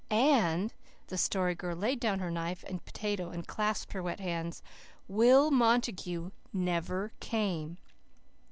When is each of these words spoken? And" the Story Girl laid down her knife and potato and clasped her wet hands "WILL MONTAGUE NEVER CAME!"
And" 0.09 0.73
the 1.09 1.15
Story 1.19 1.53
Girl 1.53 1.75
laid 1.75 1.99
down 1.99 2.17
her 2.17 2.31
knife 2.31 2.65
and 2.67 2.83
potato 2.83 3.29
and 3.29 3.45
clasped 3.45 3.93
her 3.93 4.01
wet 4.01 4.19
hands 4.19 4.63
"WILL 5.07 5.51
MONTAGUE 5.51 6.31
NEVER 6.51 7.11
CAME!" 7.19 7.77